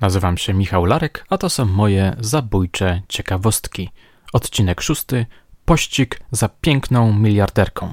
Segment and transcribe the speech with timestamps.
[0.00, 3.90] Nazywam się Michał Larek, a to są moje zabójcze ciekawostki.
[4.32, 5.26] Odcinek szósty.
[5.64, 7.92] Pościg za piękną miliarderką.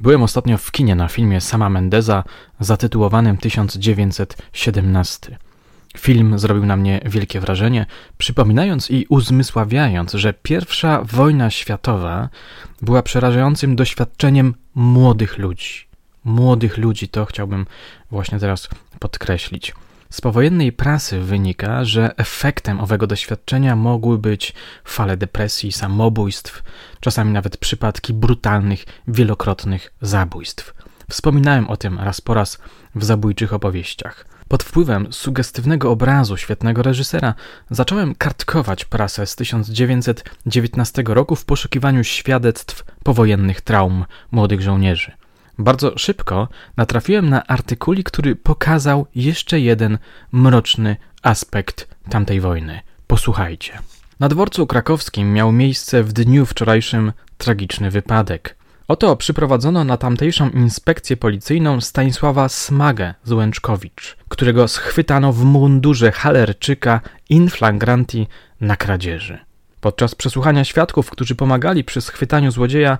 [0.00, 2.24] Byłem ostatnio w kinie na filmie Sama Mendeza
[2.60, 5.38] zatytułowanym 1917.
[5.98, 7.86] Film zrobił na mnie wielkie wrażenie,
[8.18, 12.28] przypominając i uzmysławiając, że pierwsza wojna światowa
[12.82, 15.86] była przerażającym doświadczeniem młodych ludzi.
[16.24, 17.66] Młodych ludzi, to chciałbym
[18.10, 18.68] właśnie teraz
[18.98, 19.74] podkreślić.
[20.10, 24.52] Z powojennej prasy wynika, że efektem owego doświadczenia mogły być
[24.84, 26.62] fale depresji, samobójstw,
[27.00, 30.74] czasami nawet przypadki brutalnych, wielokrotnych zabójstw.
[31.10, 32.58] Wspominałem o tym raz po raz
[32.94, 34.26] w zabójczych opowieściach.
[34.48, 37.34] Pod wpływem sugestywnego obrazu świetnego reżysera
[37.70, 45.12] zacząłem kartkować prasę z 1919 roku w poszukiwaniu świadectw powojennych traum młodych żołnierzy.
[45.58, 49.98] Bardzo szybko natrafiłem na artykulik, który pokazał jeszcze jeden
[50.32, 52.80] mroczny aspekt tamtej wojny.
[53.06, 53.78] Posłuchajcie.
[54.20, 58.59] Na dworcu krakowskim miał miejsce w dniu wczorajszym tragiczny wypadek.
[58.90, 67.00] Oto przyprowadzono na tamtejszą inspekcję policyjną Stanisława Smagę z Łęczkowicz, którego schwytano w mundurze halerczyka
[67.28, 68.26] in flagranti
[68.60, 69.38] na kradzieży.
[69.80, 72.98] Podczas przesłuchania świadków, którzy pomagali przy schwytaniu złodzieja,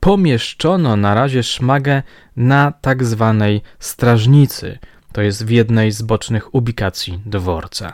[0.00, 2.02] pomieszczono na razie szmagę
[2.36, 4.78] na tak zwanej strażnicy,
[5.12, 7.92] to jest w jednej z bocznych ubikacji dworca.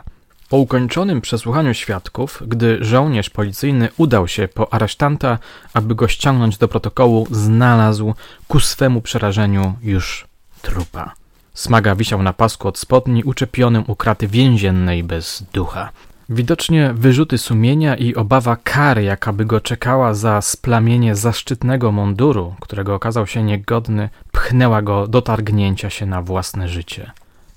[0.51, 5.39] Po ukończonym przesłuchaniu świadków, gdy żołnierz policyjny udał się po aresztanta,
[5.73, 8.13] aby go ściągnąć do protokołu, znalazł
[8.47, 10.27] ku swemu przerażeniu już
[10.61, 11.13] trupa.
[11.53, 15.89] Smaga wisiał na pasku od spodni, uczepionym u kraty więziennej bez ducha.
[16.29, 22.95] Widocznie wyrzuty sumienia i obawa kary, jaka by go czekała za splamienie zaszczytnego munduru, którego
[22.95, 27.11] okazał się niegodny, pchnęła go do targnięcia się na własne życie.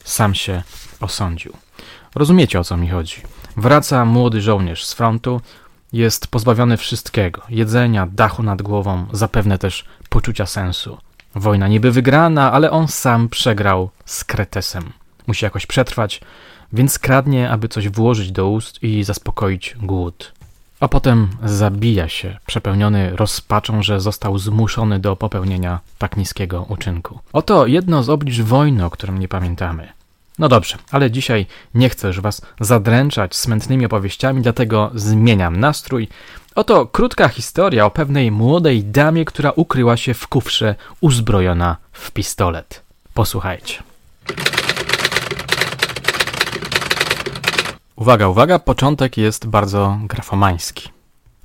[0.05, 0.63] Sam się
[1.01, 1.53] osądził.
[2.15, 3.17] Rozumiecie o co mi chodzi.
[3.57, 5.41] Wraca młody żołnierz z frontu,
[5.93, 10.99] jest pozbawiony wszystkiego jedzenia, dachu nad głową, zapewne też poczucia sensu.
[11.35, 14.93] Wojna niby wygrana, ale on sam przegrał z Kretesem.
[15.27, 16.21] Musi jakoś przetrwać,
[16.73, 20.33] więc kradnie, aby coś włożyć do ust i zaspokoić głód.
[20.81, 27.19] A potem zabija się, przepełniony rozpaczą, że został zmuszony do popełnienia tak niskiego uczynku.
[27.33, 29.89] Oto jedno z oblicz wojny, o którym nie pamiętamy.
[30.39, 36.09] No dobrze, ale dzisiaj nie chcę już was zadręczać smętnymi opowieściami, dlatego zmieniam nastrój.
[36.55, 42.83] Oto krótka historia o pewnej młodej damie, która ukryła się w kufrze uzbrojona w pistolet.
[43.15, 43.83] Posłuchajcie.
[47.97, 50.89] Uwaga, uwaga, początek jest bardzo grafomański.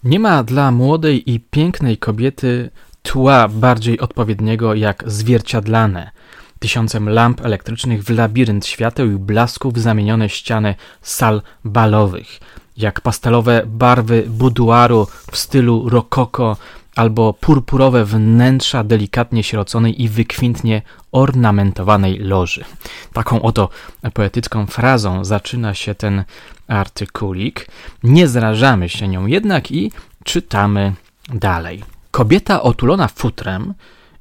[0.03, 2.69] Nie ma dla młodej i pięknej kobiety
[3.03, 6.11] tła bardziej odpowiedniego jak zwierciadlane,
[6.59, 12.39] tysiącem lamp elektrycznych w labirynt świateł i blasków zamienione ściany sal balowych,
[12.77, 16.57] jak pastelowe barwy buduaru w stylu rokoko
[16.95, 20.81] albo purpurowe wnętrza delikatnie sieroconej i wykwintnie
[21.11, 22.65] ornamentowanej loży.
[23.13, 23.69] Taką oto
[24.13, 26.23] poetycką frazą zaczyna się ten
[26.67, 27.67] artykulik.
[28.03, 29.91] Nie zrażamy się nią jednak i
[30.23, 30.93] czytamy
[31.33, 31.83] dalej.
[32.11, 33.73] Kobieta otulona futrem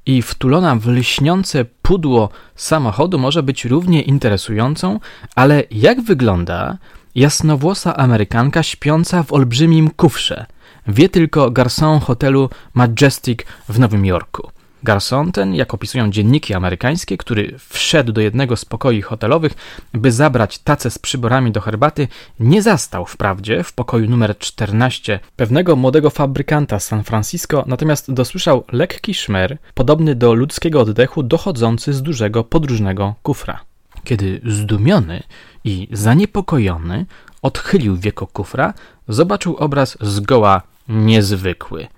[0.08, 5.00] i wtulona w lśniące pudło samochodu może być równie interesującą,
[5.34, 6.78] ale jak wygląda
[7.14, 10.46] jasnowłosa Amerykanka śpiąca w olbrzymim kufrze?
[10.86, 14.50] Wie tylko garçon hotelu Majestic w Nowym Jorku.
[14.82, 19.52] Garçon ten, jak opisują dzienniki amerykańskie, który wszedł do jednego z pokoi hotelowych,
[19.94, 22.08] by zabrać tacę z przyborami do herbaty,
[22.40, 28.64] nie zastał wprawdzie w pokoju numer 14 pewnego młodego fabrykanta z San Francisco, natomiast dosłyszał
[28.72, 33.60] lekki szmer, podobny do ludzkiego oddechu, dochodzący z dużego podróżnego kufra.
[34.04, 35.22] Kiedy zdumiony
[35.64, 37.06] i zaniepokojony
[37.42, 38.74] odchylił wieko kufra,
[39.08, 41.86] zobaczył obraz zgoła niezwykły–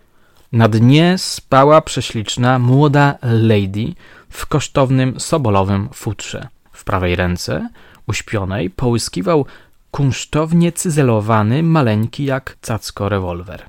[0.52, 3.94] na dnie spała prześliczna młoda lady
[4.28, 6.48] w kosztownym sobolowym futrze.
[6.72, 7.68] W prawej ręce,
[8.06, 9.46] uśpionej, połyskiwał
[9.90, 13.62] kunsztownie cyzelowany, maleńki jak cacko rewolwer.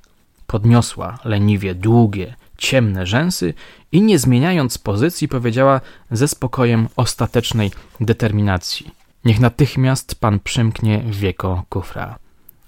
[0.48, 3.54] Podniosła leniwie długie, ciemne rzęsy
[3.92, 5.82] i nie zmieniając pozycji powiedziała
[6.12, 8.92] ze spokojem ostatecznej determinacji.
[9.26, 12.18] Niech natychmiast pan przymknie wieko kufra.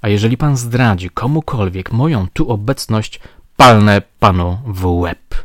[0.02, 3.20] A jeżeli pan zdradzi komukolwiek moją tu obecność,
[3.58, 5.36] palnę panu w łeb.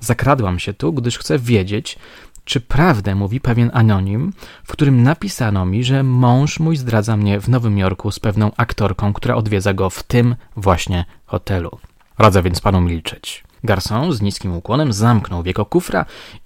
[0.00, 1.98] Zakradłam się tu, gdyż chcę wiedzieć,
[2.44, 4.32] czy prawdę mówi pewien anonim,
[4.64, 9.12] w którym napisano mi, że mąż mój zdradza mnie w Nowym Jorku z pewną aktorką,
[9.12, 11.78] która odwiedza go w tym właśnie hotelu.
[12.18, 13.44] Radzę więc panu milczeć.
[13.64, 16.04] Garçon z niskim ukłonem zamknął wieko kufra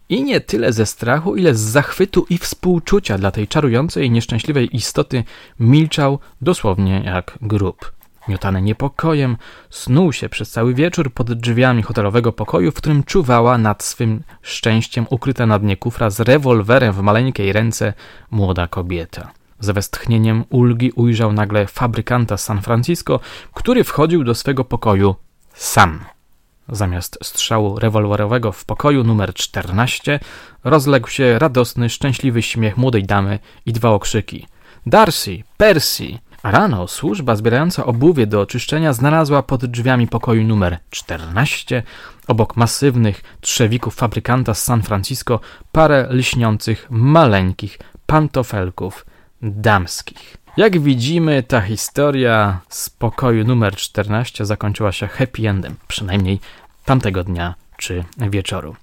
[0.08, 5.25] i nie tyle ze strachu, ile z zachwytu i współczucia dla tej czarującej, nieszczęśliwej istoty
[5.61, 7.93] milczał dosłownie jak grób.
[8.29, 9.37] Miotany niepokojem,
[9.71, 15.06] snuł się przez cały wieczór pod drzwiami hotelowego pokoju, w którym czuwała nad swym szczęściem
[15.11, 17.93] ukryta na dnie kufra z rewolwerem w maleńkiej ręce
[18.31, 19.31] młoda kobieta.
[19.61, 23.21] Z westchnieniem ulgi ujrzał nagle fabrykanta z San Francisco,
[23.55, 25.15] który wchodził do swego pokoju
[25.55, 26.05] sam.
[26.69, 30.21] Zamiast strzału rewolwerowego w pokoju numer 14
[30.65, 34.47] rozległ się radosny, szczęśliwy śmiech młodej damy i dwa okrzyki.
[34.87, 35.43] Darcy!
[35.56, 36.19] Percy!
[36.44, 41.82] Rano służba zbierająca obuwie do oczyszczenia znalazła pod drzwiami pokoju numer 14,
[42.29, 45.41] obok masywnych trzewików fabrykanta z San Francisco,
[45.73, 49.06] parę lśniących, maleńkich pantofelków
[49.43, 50.37] damskich.
[50.56, 56.40] Jak widzimy, ta historia z pokoju numer 14 zakończyła się happy endem, przynajmniej
[56.85, 58.76] tamtego dnia czy wieczoru.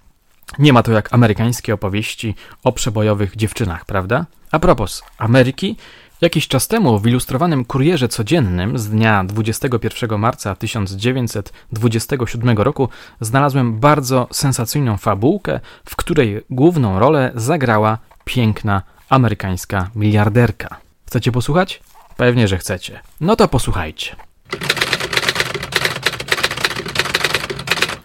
[0.59, 4.25] Nie ma to jak amerykańskie opowieści o przebojowych dziewczynach, prawda?
[4.51, 5.77] A propos Ameryki,
[6.21, 12.89] jakiś czas temu w ilustrowanym kurierze codziennym z dnia 21 marca 1927 roku
[13.21, 20.77] znalazłem bardzo sensacyjną fabułkę, w której główną rolę zagrała piękna amerykańska miliarderka.
[21.07, 21.81] Chcecie posłuchać?
[22.17, 22.99] Pewnie, że chcecie.
[23.21, 24.15] No to posłuchajcie.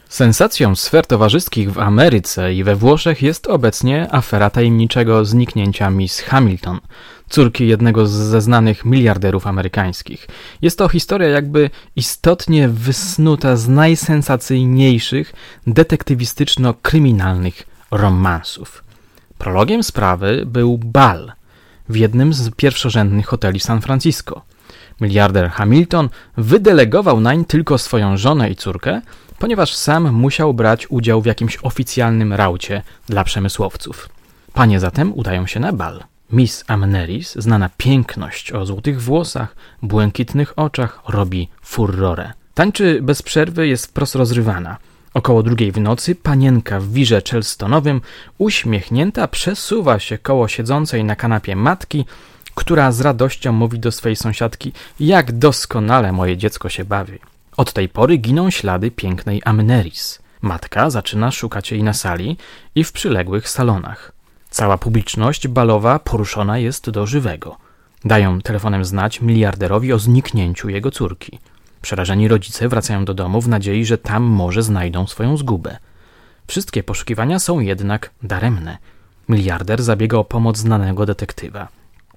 [0.08, 6.80] Sensacją sfer towarzyskich w Ameryce i we Włoszech jest obecnie afera tajemniczego zniknięcia Miss Hamilton,
[7.28, 10.28] córki jednego ze znanych miliarderów amerykańskich.
[10.62, 15.32] Jest to historia jakby istotnie wysnuta z najsensacyjniejszych
[15.66, 18.84] detektywistyczno-kryminalnych romansów.
[19.38, 21.32] Prologiem sprawy był bal
[21.88, 24.42] w jednym z pierwszorzędnych hoteli San Francisco.
[25.00, 29.00] Miliarder Hamilton wydelegował nań tylko swoją żonę i córkę,
[29.38, 34.08] ponieważ sam musiał brać udział w jakimś oficjalnym raucie dla przemysłowców.
[34.52, 36.04] Panie zatem udają się na bal.
[36.32, 42.32] Miss Amneris, znana piękność o złotych włosach, błękitnych oczach, robi furorę.
[42.54, 44.76] Tańczy bez przerwy, jest wprost rozrywana.
[45.14, 48.00] Około drugiej w nocy panienka w wirze czelstonowym,
[48.38, 52.04] uśmiechnięta, przesuwa się koło siedzącej na kanapie matki,
[52.54, 57.18] która z radością mówi do swej sąsiadki, jak doskonale moje dziecko się bawi.
[57.56, 60.18] Od tej pory giną ślady pięknej Amneris.
[60.42, 62.36] Matka zaczyna szukać jej na sali
[62.74, 64.15] i w przyległych salonach.
[64.50, 67.56] Cała publiczność balowa poruszona jest do żywego.
[68.04, 71.38] Dają telefonem znać miliarderowi o zniknięciu jego córki.
[71.82, 75.76] Przerażeni rodzice wracają do domu w nadziei, że tam może znajdą swoją zgubę.
[76.46, 78.78] Wszystkie poszukiwania są jednak daremne.
[79.28, 81.68] Miliarder zabiega o pomoc znanego detektywa.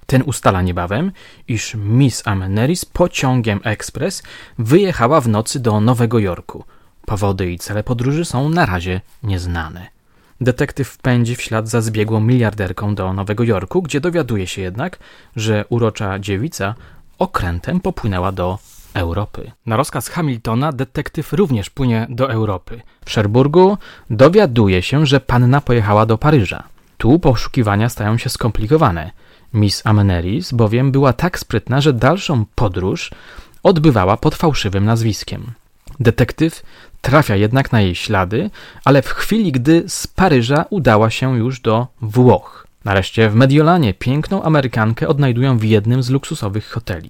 [0.05, 1.11] Ten ustala niebawem,
[1.47, 4.23] iż Miss Amneris pociągiem ekspres
[4.57, 6.63] wyjechała w nocy do Nowego Jorku.
[7.05, 9.98] Powody i cele podróży są na razie nieznane.
[10.41, 14.99] Detektyw pędzi w ślad za zbiegłą miliarderką do Nowego Jorku, gdzie dowiaduje się jednak,
[15.35, 16.75] że urocza dziewica
[17.17, 18.57] okrętem popłynęła do
[18.93, 19.51] Europy.
[19.65, 22.81] Na rozkaz Hamiltona detektyw również płynie do Europy.
[23.05, 23.77] W Szerburgu
[24.09, 26.63] dowiaduje się, że panna pojechała do Paryża.
[26.97, 29.11] Tu poszukiwania stają się skomplikowane.
[29.53, 33.11] Miss Amneris bowiem była tak sprytna, że dalszą podróż
[33.63, 35.51] odbywała pod fałszywym nazwiskiem.
[35.99, 36.63] Detektyw
[37.01, 38.49] trafia jednak na jej ślady,
[38.85, 42.67] ale w chwili, gdy z Paryża udała się już do Włoch.
[42.85, 47.09] Nareszcie w Mediolanie piękną Amerykankę odnajdują w jednym z luksusowych hoteli.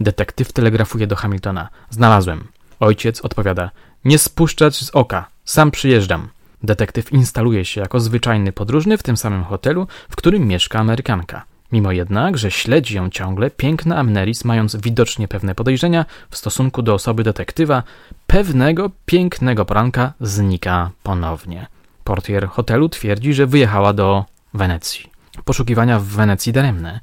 [0.00, 1.68] Detektyw telegrafuje do Hamiltona.
[1.90, 2.44] Znalazłem.
[2.80, 3.70] Ojciec odpowiada.
[4.04, 5.28] Nie spuszczać z oka.
[5.44, 6.28] Sam przyjeżdżam.
[6.62, 11.44] Detektyw instaluje się jako zwyczajny podróżny w tym samym hotelu, w którym mieszka Amerykanka.
[11.72, 16.94] Mimo jednak, że śledzi ją ciągle, piękna Amneris, mając widocznie pewne podejrzenia w stosunku do
[16.94, 17.82] osoby detektywa,
[18.26, 21.66] pewnego pięknego poranka znika ponownie.
[22.04, 25.10] Portier hotelu twierdzi, że wyjechała do Wenecji.
[25.44, 27.00] Poszukiwania w Wenecji daremne.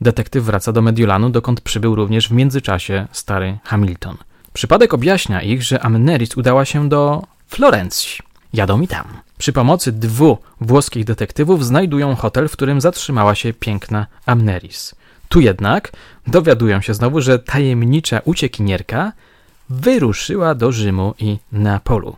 [0.00, 4.16] Detektyw wraca do Mediolanu, dokąd przybył również w międzyczasie stary Hamilton.
[4.52, 8.18] Przypadek objaśnia ich, że Amneris udała się do Florencji.
[8.52, 9.06] Jadą i tam.
[9.42, 14.94] Przy pomocy dwóch włoskich detektywów znajdują hotel, w którym zatrzymała się piękna Amneris.
[15.28, 15.92] Tu jednak
[16.26, 19.12] dowiadują się znowu, że tajemnicza uciekinierka
[19.70, 22.16] wyruszyła do Rzymu i Neapolu.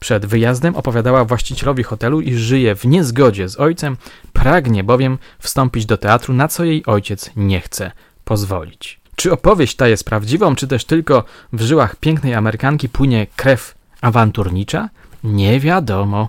[0.00, 3.96] Przed wyjazdem opowiadała właścicielowi hotelu, iż żyje w niezgodzie z ojcem,
[4.32, 7.92] pragnie bowiem wstąpić do teatru, na co jej ojciec nie chce
[8.24, 9.00] pozwolić.
[9.16, 14.88] Czy opowieść ta jest prawdziwą, czy też tylko w żyłach pięknej Amerykanki płynie krew awanturnicza?
[15.24, 16.28] Nie wiadomo.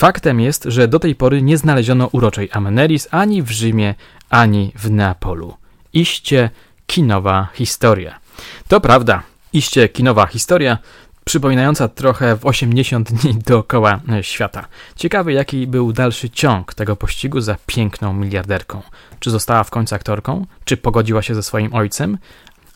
[0.00, 3.94] Faktem jest, że do tej pory nie znaleziono uroczej Amneris ani w Rzymie,
[4.30, 5.56] ani w Neapolu.
[5.92, 6.50] Iście
[6.86, 8.20] kinowa historia.
[8.68, 10.78] To prawda, iście kinowa historia,
[11.24, 14.66] przypominająca trochę w 80 dni dookoła świata.
[14.96, 18.82] Ciekawy, jaki był dalszy ciąg tego pościgu za piękną miliarderką.
[19.18, 20.46] Czy została w końcu aktorką?
[20.64, 22.18] Czy pogodziła się ze swoim ojcem?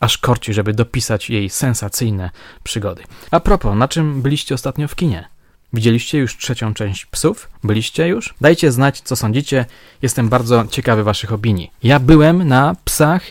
[0.00, 2.30] Aż korci, żeby dopisać jej sensacyjne
[2.62, 3.02] przygody.
[3.30, 5.33] A propos, na czym byliście ostatnio w kinie?
[5.74, 7.48] Widzieliście już trzecią część psów?
[7.64, 8.34] Byliście już?
[8.40, 9.66] Dajcie znać, co sądzicie.
[10.02, 11.70] Jestem bardzo ciekawy Waszych opinii.
[11.82, 13.22] Ja byłem na psach.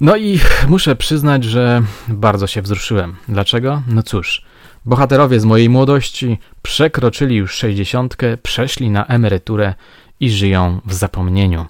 [0.00, 3.16] No i muszę przyznać, że bardzo się wzruszyłem.
[3.28, 3.82] Dlaczego?
[3.88, 4.44] No cóż,
[4.84, 9.74] bohaterowie z mojej młodości przekroczyli już sześćdziesiątkę, przeszli na emeryturę
[10.20, 11.66] i żyją w zapomnieniu.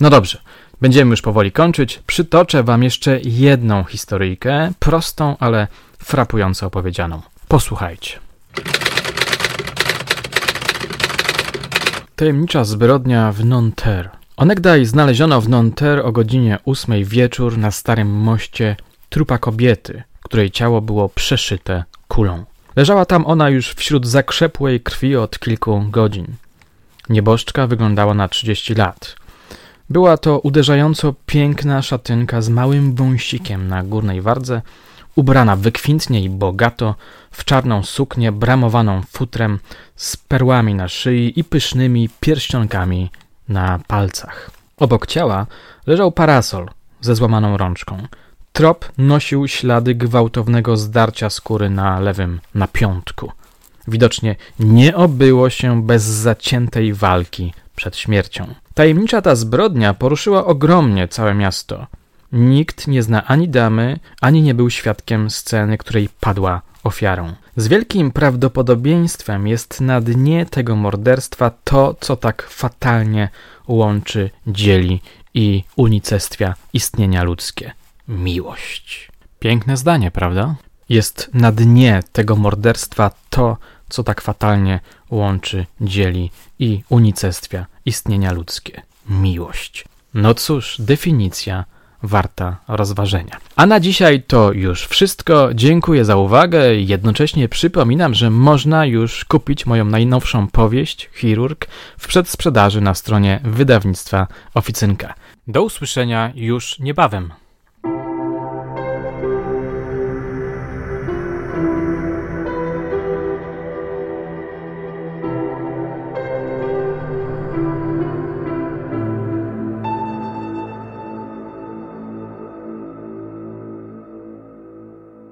[0.00, 0.38] No dobrze,
[0.80, 2.02] będziemy już powoli kończyć.
[2.06, 7.22] Przytoczę wam jeszcze jedną historyjkę, prostą, ale frapująco opowiedzianą.
[7.48, 8.31] Posłuchajcie.
[12.22, 14.10] Tajemnicza zbrodnia w Nanterre.
[14.36, 18.76] Onegdaj znaleziono w Nanterre o godzinie ósmej wieczór na starym moście
[19.10, 22.44] trupa kobiety, której ciało było przeszyte kulą.
[22.76, 26.26] Leżała tam ona już wśród zakrzepłej krwi od kilku godzin.
[27.08, 29.16] Nieboszczka wyglądała na 30 lat.
[29.90, 34.62] Była to uderzająco piękna szatynka z małym wąsikiem na górnej wardze,
[35.16, 36.94] ubrana wykwintnie i bogato
[37.30, 39.58] w czarną suknię bramowaną futrem
[39.96, 43.10] z perłami na szyi i pysznymi pierścionkami
[43.48, 44.50] na palcach.
[44.76, 45.46] Obok ciała
[45.86, 48.06] leżał parasol ze złamaną rączką.
[48.52, 53.32] Trop nosił ślady gwałtownego zdarcia skóry na lewym napiątku.
[53.88, 58.54] Widocznie nie obyło się bez zaciętej walki przed śmiercią.
[58.74, 61.86] Tajemnicza ta zbrodnia poruszyła ogromnie całe miasto.
[62.32, 67.32] Nikt nie zna ani damy, ani nie był świadkiem sceny, której padła ofiarą.
[67.56, 73.28] Z wielkim prawdopodobieństwem jest na dnie tego morderstwa to, co tak fatalnie
[73.68, 75.00] łączy, dzieli
[75.34, 77.72] i unicestwia istnienia ludzkie
[78.08, 79.10] miłość.
[79.38, 80.54] Piękne zdanie, prawda?
[80.88, 83.56] Jest na dnie tego morderstwa to,
[83.88, 89.84] co tak fatalnie łączy, dzieli i unicestwia istnienia ludzkie miłość.
[90.14, 91.64] No cóż, definicja
[92.02, 93.36] warta rozważenia.
[93.56, 95.48] A na dzisiaj to już wszystko.
[95.54, 96.74] Dziękuję za uwagę.
[96.74, 101.66] Jednocześnie przypominam, że można już kupić moją najnowszą powieść Chirurg
[101.98, 105.14] w przedsprzedaży na stronie wydawnictwa Oficynka.
[105.46, 107.32] Do usłyszenia już niebawem.